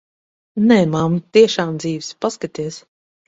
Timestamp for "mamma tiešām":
0.95-1.71